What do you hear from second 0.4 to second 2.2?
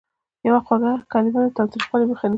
یوه خوږه کلمه د تاوتریخوالي